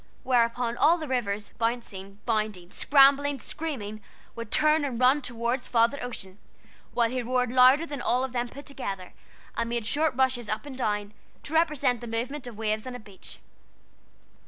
[0.23, 4.01] whereupon all the rivers bouncing, bounding, scrambling, screaming,
[4.35, 6.39] would turn and run toward Father Ocean,
[6.95, 9.13] while he roared louder than all of them put together,
[9.55, 12.99] and made short rushes up and down, to represent the movement of waves on a
[12.99, 13.41] beach.